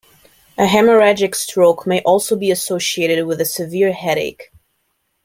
[0.57, 4.51] A hemorrhagic stroke may also be associated with a severe headache.